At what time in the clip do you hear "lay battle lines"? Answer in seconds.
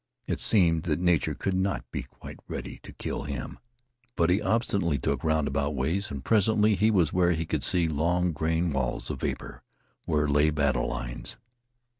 10.27-11.37